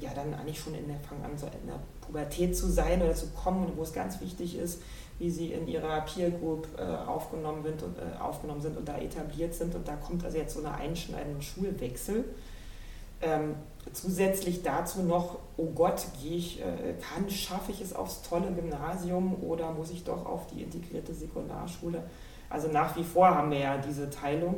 [0.01, 3.13] ja dann eigentlich schon in der fangen an, so in der Pubertät zu sein oder
[3.13, 4.81] zu kommen, wo es ganz wichtig ist,
[5.19, 8.97] wie sie in ihrer Peer Group äh, aufgenommen, sind und, äh, aufgenommen sind und da
[8.97, 9.73] etabliert sind.
[9.75, 12.25] Und da kommt also jetzt so eine einschneidende Schulwechsel.
[13.21, 13.55] Ähm,
[13.93, 19.41] zusätzlich dazu noch, oh Gott, gehe ich, äh, kann, schaffe ich es aufs tolle Gymnasium
[19.41, 22.03] oder muss ich doch auf die integrierte Sekundarschule?
[22.49, 24.57] Also nach wie vor haben wir ja diese Teilung,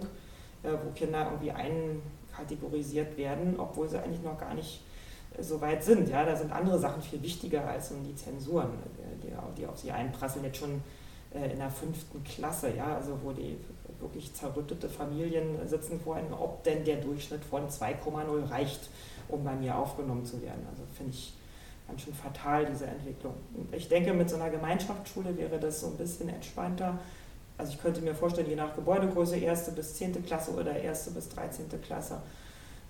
[0.64, 4.84] äh, wo Kinder irgendwie einkategorisiert werden, obwohl sie eigentlich noch gar nicht
[5.40, 6.10] so weit sind.
[6.10, 6.26] Ja?
[6.26, 10.46] Da sind andere Sachen viel wichtiger als die Zensuren, äh, die, die auf sie einprasseln,
[10.46, 10.82] jetzt schon
[11.34, 12.96] in der fünften Klasse, ja?
[12.96, 13.58] also wo die
[14.00, 18.90] wirklich zerrüttete Familien sitzen vorhin, ob denn der Durchschnitt von 2,0 reicht,
[19.28, 20.66] um bei mir aufgenommen zu werden.
[20.72, 21.34] Also finde ich
[21.86, 23.34] ganz schön fatal, diese Entwicklung.
[23.74, 26.98] Ich denke, mit so einer Gemeinschaftsschule wäre das so ein bisschen entspannter
[27.58, 31.30] also ich könnte mir vorstellen, je nach Gebäudegröße, erste bis zehnte Klasse oder erste bis
[31.30, 32.22] dreizehnte Klasse.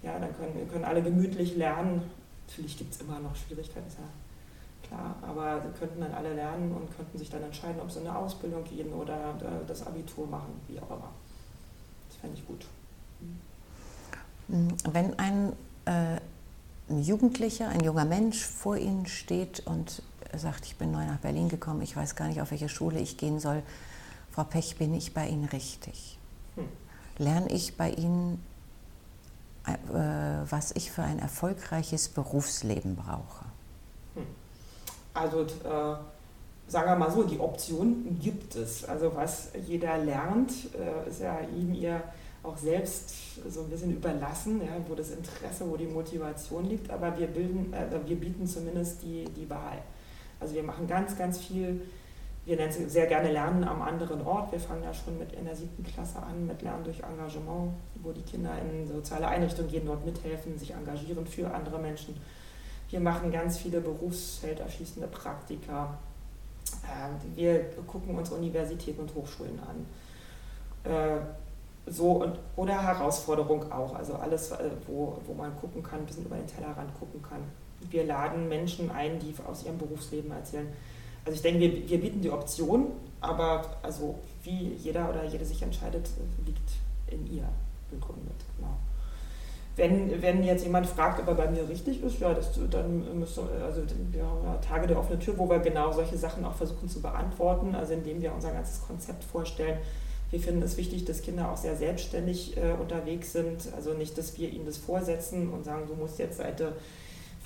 [0.03, 2.01] Ja, dann können, können alle gemütlich lernen.
[2.47, 6.73] Natürlich gibt es immer noch Schwierigkeiten, ist ja klar, aber sie könnten dann alle lernen
[6.73, 9.35] und könnten sich dann entscheiden, ob sie in eine Ausbildung gehen oder
[9.67, 11.09] das Abitur machen, wie auch immer.
[12.07, 12.65] Das fände ich gut.
[14.47, 14.69] Mhm.
[14.91, 15.53] Wenn ein,
[15.85, 16.19] äh,
[16.89, 20.01] ein Jugendlicher, ein junger Mensch vor Ihnen steht und
[20.33, 23.17] sagt, ich bin neu nach Berlin gekommen, ich weiß gar nicht, auf welche Schule ich
[23.17, 23.63] gehen soll,
[24.31, 26.17] Frau Pech, bin ich bei Ihnen richtig?
[26.55, 26.67] Hm.
[27.17, 28.37] Lerne ich bei Ihnen, äh,
[30.49, 33.45] was ich für ein erfolgreiches Berufsleben brauche?
[34.15, 34.25] Hm.
[35.13, 35.97] Also äh,
[36.67, 38.85] sagen wir mal so, die Option gibt es.
[38.85, 42.01] Also was jeder lernt, äh, ist ja ihm ihr
[42.43, 43.11] auch selbst
[43.49, 47.73] so ein bisschen überlassen, ja, wo das Interesse, wo die Motivation liegt, aber wir, bilden,
[47.73, 49.79] äh, wir bieten zumindest die, die Wahl.
[50.39, 51.81] Also wir machen ganz, ganz viel,
[52.47, 54.53] wir nennen es sehr gerne Lernen am anderen Ort.
[54.53, 58.13] Wir fangen ja schon mit in der siebten Klasse an, mit Lernen durch Engagement, wo
[58.13, 62.15] die Kinder in soziale Einrichtungen gehen, dort mithelfen, sich engagieren für andere Menschen.
[62.89, 65.97] Wir machen ganz viele berufsfelderschließende Praktika.
[66.83, 69.85] Äh, wir gucken uns Universitäten und Hochschulen an
[70.89, 71.19] äh,
[71.89, 76.25] so und, oder Herausforderung auch, also alles, äh, wo, wo man gucken kann, ein bisschen
[76.25, 77.43] über den Tellerrand gucken kann.
[77.89, 80.67] Wir laden Menschen ein, die aus ihrem Berufsleben erzählen.
[81.27, 82.87] Also ich denke, wir, wir bieten die Option,
[83.21, 86.09] aber also wie jeder oder jede sich entscheidet,
[86.45, 86.71] liegt
[87.07, 87.43] in ihr
[87.91, 88.35] begründet.
[88.57, 88.77] Genau.
[89.75, 93.41] Wenn, wenn jetzt jemand fragt, ob er bei mir richtig ist, ja, das, dann müsste,
[93.63, 97.01] also wir ja Tage der offenen Tür, wo wir genau solche Sachen auch versuchen zu
[97.01, 99.77] beantworten, also indem wir unser ganzes Konzept vorstellen
[100.29, 103.69] wir finden es wichtig, dass Kinder auch sehr selbstständig äh, unterwegs sind.
[103.75, 106.73] Also nicht, dass wir ihnen das vorsetzen und sagen, du musst jetzt Seite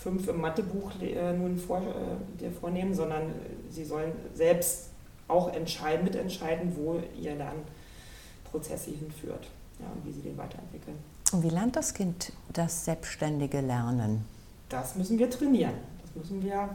[0.04, 3.34] 5 im Mathebuch äh, nun vor, äh, dir vornehmen, sondern
[3.70, 4.90] sie sollen selbst
[5.28, 9.48] auch entscheiden, mitentscheiden, wo ihr Lernprozess sie hinführt
[9.80, 10.98] ja, und wie sie den weiterentwickeln.
[11.32, 14.26] Und wie lernt das Kind das selbstständige Lernen?
[14.70, 15.74] Das müssen wir trainieren.
[16.04, 16.70] Das müssen wir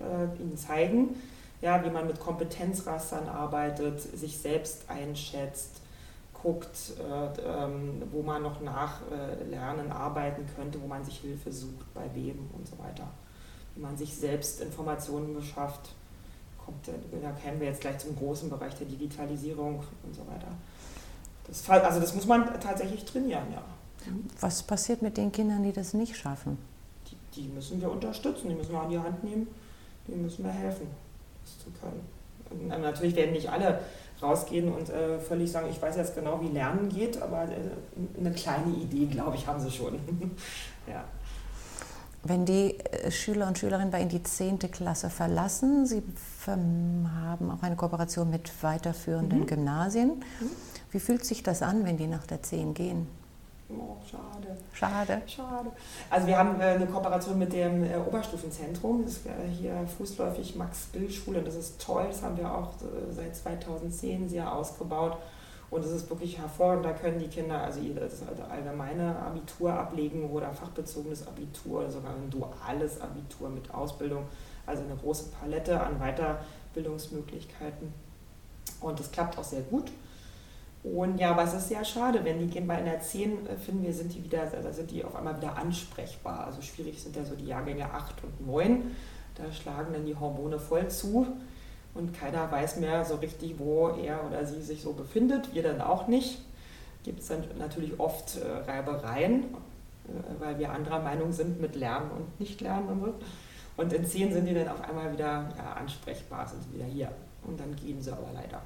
[0.00, 1.14] äh, ihnen zeigen
[1.60, 5.80] ja, wie man mit Kompetenzrastern arbeitet, sich selbst einschätzt,
[6.42, 11.92] guckt, äh, ähm, wo man noch nachlernen, äh, arbeiten könnte, wo man sich Hilfe sucht,
[11.94, 13.08] bei wem und so weiter.
[13.74, 15.90] Wie man sich selbst Informationen beschafft,
[16.64, 20.48] kommt, da kämen wir jetzt gleich zum großen Bereich der Digitalisierung und so weiter.
[21.46, 23.62] Das, also das muss man tatsächlich trainieren, ja.
[24.40, 26.58] Was passiert mit den Kindern, die das nicht schaffen?
[27.10, 29.48] Die, die müssen wir unterstützen, die müssen wir an die Hand nehmen,
[30.06, 30.86] denen müssen wir helfen
[31.44, 32.00] zu können.
[32.50, 33.80] Und ähm, natürlich werden nicht alle
[34.22, 38.32] rausgehen und äh, völlig sagen, ich weiß jetzt genau, wie Lernen geht, aber äh, eine
[38.32, 39.94] kleine Idee, glaube ich, haben sie schon.
[40.86, 41.04] ja.
[42.24, 44.58] Wenn die äh, Schüler und Schülerinnen bei Ihnen die 10.
[44.70, 46.02] Klasse verlassen, Sie
[46.46, 49.46] haben auch eine Kooperation mit weiterführenden mhm.
[49.46, 50.08] Gymnasien.
[50.40, 50.50] Mhm.
[50.90, 53.06] Wie fühlt sich das an, wenn die nach der 10 gehen?
[53.70, 54.56] Oh, schade.
[54.72, 55.22] Schade.
[55.26, 55.70] Schade.
[56.08, 60.56] Also wir haben äh, eine Kooperation mit dem äh, Oberstufenzentrum, das ist äh, hier fußläufig
[60.56, 61.42] Max-Bill-Schule.
[61.42, 62.72] Das ist toll, das haben wir auch
[63.10, 65.18] seit 2010 sehr ausgebaut.
[65.70, 70.50] Und es ist wirklich hervorragend, da können die Kinder also das allgemeine Abitur ablegen oder
[70.54, 74.24] fachbezogenes Abitur oder sogar ein duales Abitur mit Ausbildung.
[74.64, 77.92] Also eine große Palette an Weiterbildungsmöglichkeiten.
[78.80, 79.90] Und das klappt auch sehr gut.
[80.94, 83.82] Und ja, aber es ist sehr schade, wenn die gehen bei einer 10, äh, finden
[83.82, 86.46] wir, sind die wieder, da sind die auf einmal wieder ansprechbar.
[86.46, 88.96] Also schwierig sind ja so die Jahrgänge 8 und 9.
[89.34, 91.26] Da schlagen dann die Hormone voll zu
[91.94, 95.54] und keiner weiß mehr so richtig, wo er oder sie sich so befindet.
[95.54, 96.40] Wir dann auch nicht.
[97.04, 102.10] Gibt es dann natürlich oft äh, Reibereien, äh, weil wir anderer Meinung sind mit Lernen
[102.10, 103.14] und Nicht-Lernen und so.
[103.76, 107.12] Und in 10 sind die dann auf einmal wieder ja, ansprechbar, sind sie wieder hier.
[107.46, 108.60] Und dann gehen sie aber leider.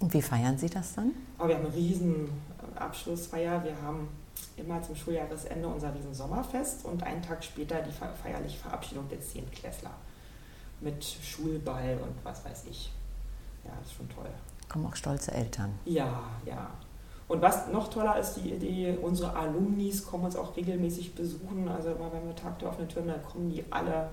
[0.00, 1.12] Und wie feiern Sie das dann?
[1.38, 3.62] Oh, wir haben eine riesen äh, Abschlussfeier.
[3.64, 4.08] Wir haben
[4.56, 9.90] immer zum Schuljahresende unser riesen Sommerfest und einen Tag später die feierliche Verabschiedung der Zehntklässler
[10.80, 12.92] mit Schulball und was weiß ich.
[13.64, 14.28] Ja, das ist schon toll.
[14.68, 15.78] Kommen auch stolze Eltern.
[15.84, 16.70] Ja, ja.
[17.26, 21.68] Und was noch toller ist, die, die, unsere Alumnis kommen uns auch regelmäßig besuchen.
[21.68, 24.10] Also immer wenn wir Tag der offenen Türen, dann kommen die alle.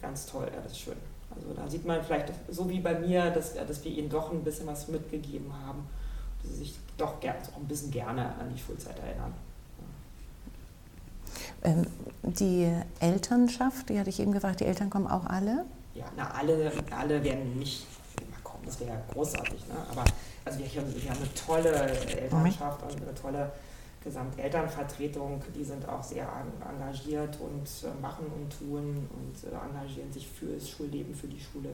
[0.00, 0.96] Ganz toll, ja, das ist schön.
[1.34, 4.42] Also da sieht man vielleicht so wie bei mir, dass, dass wir ihnen doch ein
[4.42, 5.86] bisschen was mitgegeben haben,
[6.42, 9.32] dass sie sich doch auch ein bisschen gerne an die Schulzeit erinnern.
[11.62, 11.86] Ähm,
[12.22, 15.64] die Elternschaft, die hatte ich eben gefragt, die Eltern kommen auch alle?
[15.94, 17.86] Ja, na, alle, alle werden nicht
[18.42, 19.66] kommen, das wäre ja großartig.
[19.68, 19.74] Ne?
[19.90, 20.04] Aber
[20.44, 23.52] also wir, wir haben eine tolle Elternschaft und eine tolle
[24.02, 26.26] Gesamtelternvertretung, die sind auch sehr
[26.66, 31.40] engagiert und äh, machen und tun und äh, engagieren sich für das Schulleben, für die
[31.40, 31.70] Schule.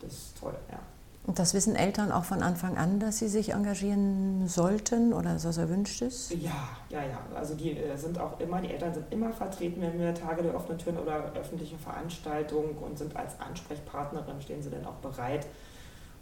[0.00, 0.80] Das ist toll, ja.
[1.26, 5.44] Und das wissen Eltern auch von Anfang an, dass sie sich engagieren sollten oder dass
[5.44, 6.32] das erwünscht ist?
[6.32, 7.18] Ja, ja, ja.
[7.34, 10.54] Also die äh, sind auch immer, die Eltern sind immer vertreten, wenn wir Tage der
[10.54, 15.46] offenen Türen oder öffentliche Veranstaltungen und sind als Ansprechpartnerin, stehen sie dann auch bereit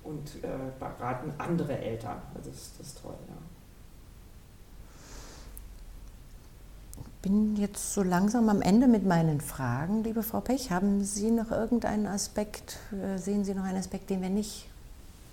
[0.04, 0.48] und äh,
[0.78, 2.22] beraten andere Eltern.
[2.36, 3.34] Also das, das ist toll, ja.
[7.22, 10.70] Bin jetzt so langsam am Ende mit meinen Fragen, liebe Frau Pech.
[10.70, 14.68] Haben Sie noch irgendeinen Aspekt, äh, sehen Sie noch einen Aspekt, den wir nicht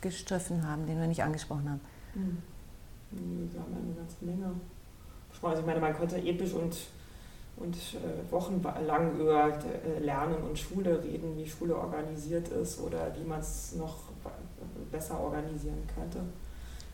[0.01, 1.81] gestriffen haben, den wir nicht angesprochen haben?
[2.13, 2.37] Hm.
[3.11, 4.53] Wir haben eine ganze Menge.
[5.41, 6.77] Also ich meine, man könnte episch und
[7.59, 13.25] und äh, wochenlang über äh, Lernen und Schule reden, wie Schule organisiert ist oder wie
[13.25, 13.97] man es noch
[14.89, 16.19] besser organisieren könnte.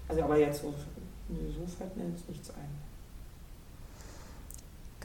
[0.08, 0.74] Also aber jetzt so,
[1.30, 2.95] so fällt mir jetzt nichts ein.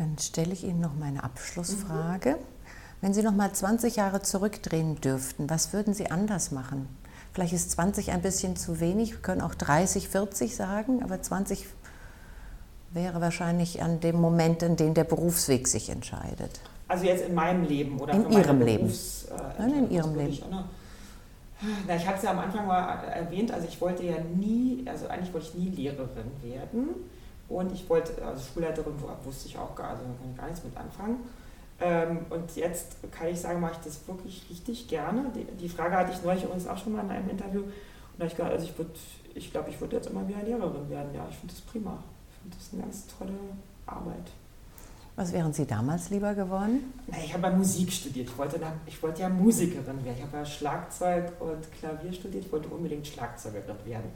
[0.01, 2.31] Dann stelle ich Ihnen noch meine Abschlussfrage.
[2.31, 2.37] Mhm.
[3.03, 6.89] Wenn Sie noch mal 20 Jahre zurückdrehen dürften, was würden Sie anders machen?
[7.35, 11.67] Vielleicht ist 20 ein bisschen zu wenig, wir können auch 30, 40 sagen, aber 20
[12.93, 16.63] wäre wahrscheinlich an dem Moment, in dem der Berufsweg sich entscheidet.
[16.89, 18.85] Also jetzt in meinem Leben oder in Ihrem Leben?
[18.85, 20.31] Berufs, äh, Nein, in Ihrem Leben.
[20.31, 20.45] Ich,
[21.87, 25.09] na, ich habe es ja am Anfang mal erwähnt, also ich wollte ja nie, also
[25.09, 26.89] eigentlich wollte ich nie Lehrerin werden
[27.51, 28.95] und ich wollte, also Schulleiterin
[29.25, 31.17] wusste ich auch gar, also kann ich gar nichts mit anfangen.
[31.81, 35.25] Ähm, und jetzt kann ich sagen, mache ich das wirklich richtig gerne.
[35.35, 37.63] Die, die, Frage hatte ich neulich übrigens auch schon mal in einem Interview.
[37.63, 37.73] Und
[38.19, 38.91] da habe ich gesagt, also ich würde,
[39.35, 41.09] ich glaube, ich würde jetzt immer wieder Lehrerin werden.
[41.15, 41.99] Ja, ich finde das prima.
[42.31, 43.33] Ich finde das eine ganz tolle
[43.87, 44.31] Arbeit.
[45.17, 46.93] Was wären Sie damals lieber geworden?
[47.09, 48.29] Ich habe ja Musik studiert.
[48.29, 50.17] Ich wollte, ich wollte ja Musikerin werden.
[50.17, 52.45] Ich habe ja Schlagzeug und Klavier studiert.
[52.45, 54.11] Ich wollte unbedingt Schlagzeugerin werden.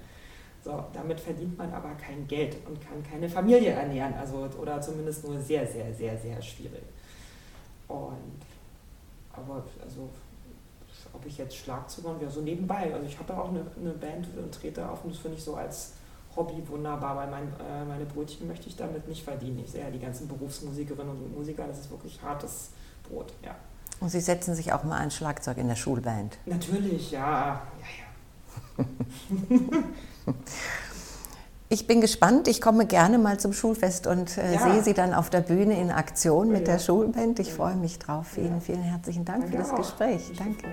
[0.65, 4.15] So, damit verdient man aber kein Geld und kann keine Familie ernähren.
[4.15, 6.83] Also, oder zumindest nur sehr, sehr, sehr, sehr schwierig.
[7.87, 8.41] Und
[9.37, 10.09] aber also
[11.13, 12.93] ob ich jetzt Schlagzeuger wäre, so nebenbei.
[12.93, 15.45] Also ich habe ja auch eine, eine Band und trete auf und das finde ich
[15.45, 15.93] so als
[16.35, 19.61] Hobby wunderbar, weil mein, äh, meine Brötchen möchte ich damit nicht verdienen.
[19.65, 22.71] Ich sehe ja die ganzen Berufsmusikerinnen und Musiker, das ist wirklich hartes
[23.09, 23.55] Brot, ja.
[24.01, 26.37] Und Sie setzen sich auch mal ein Schlagzeug in der Schulband?
[26.47, 27.63] Natürlich, ja.
[28.79, 28.85] ja, ja.
[31.71, 32.47] Ich bin gespannt.
[32.47, 34.61] Ich komme gerne mal zum Schulfest und äh, ja.
[34.61, 36.75] sehe Sie dann auf der Bühne in Aktion mit ja.
[36.75, 37.41] der Schulband.
[37.41, 38.29] Ich freue mich drauf.
[38.29, 39.75] Vielen, vielen herzlichen Dank für das.
[39.75, 40.33] Gespräch.
[40.39, 40.67] Danke.